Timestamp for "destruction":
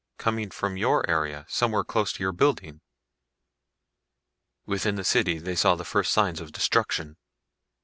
6.51-7.17